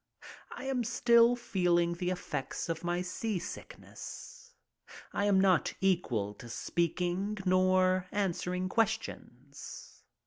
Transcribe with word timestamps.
I 0.49 0.63
am 0.65 0.83
still 0.83 1.35
feeling 1.35 1.93
the 1.93 2.09
effects 2.09 2.69
of 2.69 2.83
my 2.83 3.03
seasickness. 3.03 4.55
I 5.13 5.25
am 5.25 5.39
not 5.39 5.75
equal 5.79 6.33
to 6.39 6.49
speaking 6.49 7.37
nor 7.45 8.07
answering 8.11 8.67
questions. 8.67 10.01